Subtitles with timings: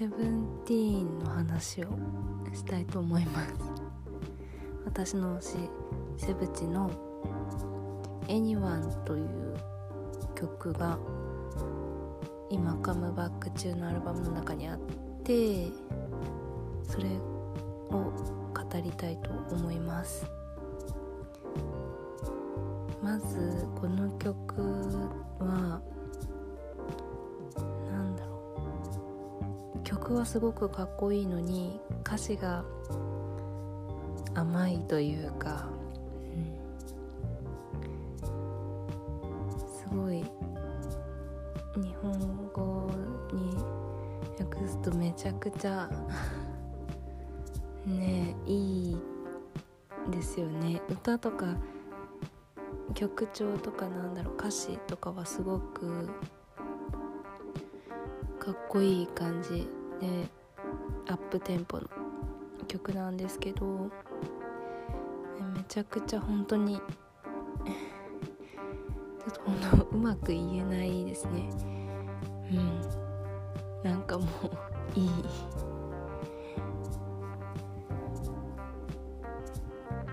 [0.00, 1.88] セブンティーンの話を
[2.54, 3.54] したいと思います。
[4.86, 6.90] 私の推しセブチの
[8.26, 9.54] 「Anyone」という
[10.34, 10.98] 曲が
[12.48, 14.78] 今カムバック中のアルバムの中にあっ
[15.22, 15.70] て
[16.82, 17.18] それ
[17.90, 20.24] を語りたいと思います。
[23.02, 24.62] まずこの曲
[25.40, 25.82] は
[29.90, 32.64] 曲はすごくかっこいいのに歌詞が
[34.36, 35.66] 甘いというか、
[38.22, 38.26] う
[39.48, 40.22] ん、すごい
[41.82, 42.12] 日本
[42.52, 42.88] 語
[43.32, 43.56] に
[44.38, 45.90] 訳すとめちゃくちゃ
[47.84, 48.96] ねいい
[50.08, 50.80] ですよね。
[50.88, 51.56] 歌とか
[52.94, 56.08] 曲調とかなんだろう歌詞とかはすごく
[58.38, 59.79] かっこいい感じ。
[60.00, 60.28] で
[61.08, 61.88] アップテンポの
[62.66, 63.90] 曲なんですけど
[65.54, 66.82] めちゃくちゃ本当にちょ
[69.28, 69.56] っと本
[69.90, 71.50] 当うまく言えないですね。
[72.50, 72.80] うん。
[73.82, 75.10] なんかもういい。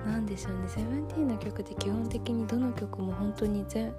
[0.05, 0.67] なんでしょうね。
[0.67, 3.93] セブンティーンの曲って基本的にどの曲も本当に全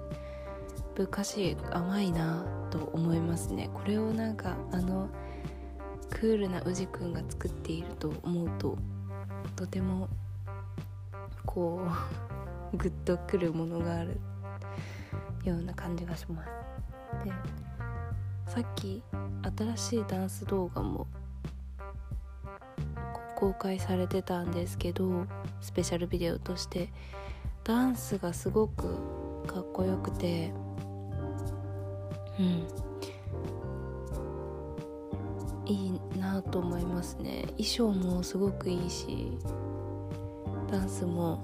[0.95, 3.69] 部歌詞甘いなと思いますね。
[3.73, 5.09] これをなんかあの
[6.09, 8.77] クールな宇治くんが作っていると思うと
[9.55, 10.09] とても
[11.45, 11.87] こ
[12.73, 14.19] うグッとくるものがある
[15.43, 16.49] ような感じがします。
[17.25, 17.31] で
[18.45, 19.01] さっき
[19.57, 21.07] 新しいダンス動画も
[23.35, 25.25] 公開されてたんですけど
[25.61, 26.89] スペシャルビデオとして
[27.63, 28.95] ダンスがすごく
[29.47, 30.51] かっこよくて
[32.39, 32.88] うん。
[35.69, 37.45] いいなと思いますね。
[37.57, 39.37] 衣装もすごくいいし
[40.71, 41.43] ダンスも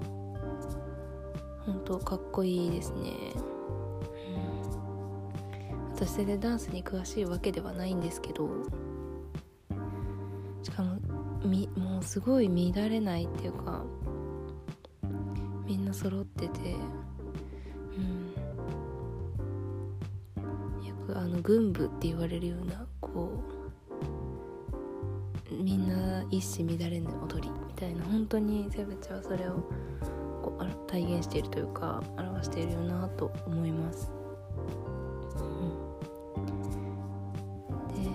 [1.64, 3.12] 本当かっこいいですね、
[5.70, 8.48] うん、私全然ダンスに詳しいわけではないんですけど
[10.62, 10.96] しかも
[11.44, 13.84] みもうすごい乱れないっていうか
[15.66, 16.76] みんな揃ってて
[17.96, 18.32] うん。
[20.86, 22.86] よくあの軍部って言われるような
[25.62, 29.54] みんな一糸乱れぬ踊りみたいな本当にセブチはそれを
[30.42, 34.12] こう体現しているというか表しているよなと思います、
[35.36, 35.40] う
[36.40, 36.48] ん、
[37.88, 38.10] で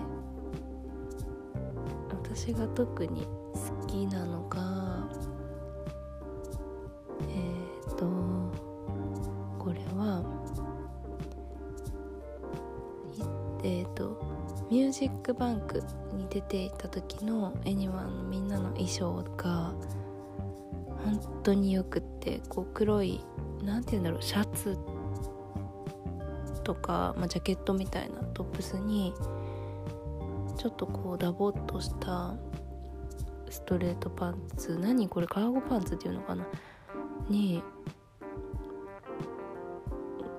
[2.10, 5.10] 私が特に好きなのが
[7.30, 7.34] え
[7.90, 8.06] っ、ー、と
[9.60, 10.41] これは
[14.72, 15.84] ミュージックバンク
[16.14, 19.74] に出ていた時のエニワンのみんなの衣装が
[21.04, 23.20] 本当によくってこう黒い
[23.62, 24.78] 何て言うんだろうシャツ
[26.64, 29.14] とか、まあ、ジャケットみたいなトップスに
[30.58, 32.36] ちょっとこうダボっとした
[33.50, 36.48] ストレートパンツ何これカーゴパンツっていうのかな？
[37.28, 37.62] に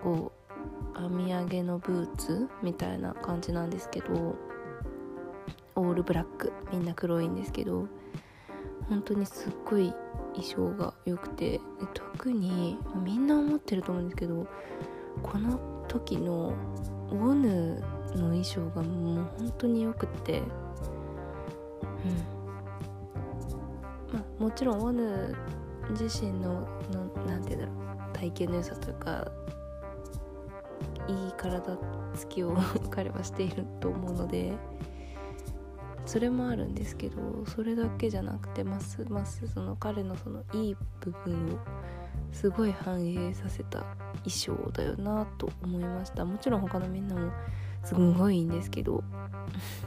[0.02, 0.41] こう
[0.96, 4.36] 編み上げのブーツみたいな感じなんですけど
[5.74, 7.86] オールブラックみんな黒いんですけど
[8.88, 9.92] 本当にすっごい
[10.34, 11.60] 衣装が良くて
[11.94, 14.46] 特にみんな思ってると思うんですけど
[15.22, 16.54] この時の
[17.10, 17.80] ウォヌ
[18.14, 20.46] の衣装がもう本当によくてうん。
[24.12, 25.34] まもちろんウォヌ
[25.90, 26.66] 自身の
[27.26, 27.72] 何て言うんだろ
[28.10, 29.30] う体型の良さというか
[31.08, 31.76] いい体
[32.14, 32.56] つきを
[32.90, 34.52] 彼はしていると思うので
[36.04, 41.58] それもあるんですけどそれだけじゃなくてますますその彼のそのいい部分を
[42.32, 43.80] すごい反映させた
[44.24, 46.24] 衣装だよなと思いました。
[46.24, 47.30] もちろん他のみんなも
[47.84, 49.04] すんごいいいんですけど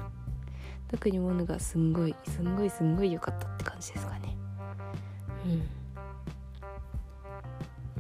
[0.88, 4.38] 特にモヌがすんごいすんごいすんごい良かったって感じですかね。
[5.46, 5.48] う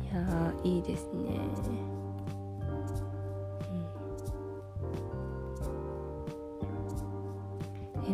[0.02, 0.04] ん。
[0.04, 1.95] いやいいですね。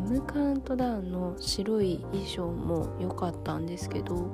[0.09, 4.27] M カウントダウンの白い衣装も良かったんですけど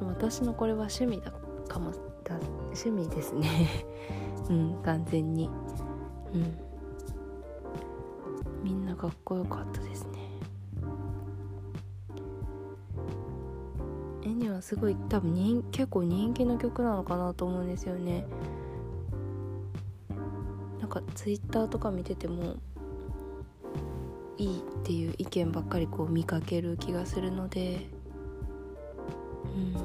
[0.00, 1.32] 私のこれは趣味だ
[1.68, 1.92] かも
[2.24, 3.84] だ趣味ですね。
[4.50, 5.48] うん完全に。
[6.34, 6.58] うん。
[8.62, 10.18] みんなかっこよかったですね。
[14.22, 18.26] 絵にはすごい多分人結構人気の曲なのかなと思うんですよね。
[20.80, 22.56] なんかツイッターとか見てても
[24.38, 27.86] いいっていう意見ばっかりこう見かける気がするので
[29.54, 29.76] うん。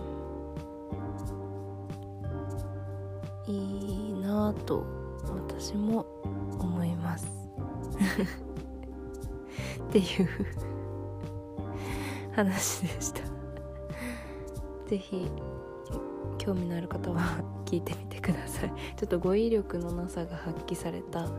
[3.48, 4.86] いいなぁと
[5.50, 6.06] 私も
[6.60, 7.28] 思います。
[9.90, 10.06] っていう
[12.34, 13.22] 話でした。
[14.88, 15.32] 是非
[16.38, 17.22] 興味のある方は
[17.66, 18.74] 聞いてみてください。
[18.98, 21.30] ちょっと語彙力のなさが発揮された。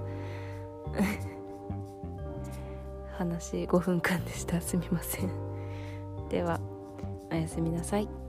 [3.12, 4.60] 話5分間でした。
[4.60, 5.30] すみません。
[6.28, 6.60] では
[7.30, 8.21] おやすみなさい。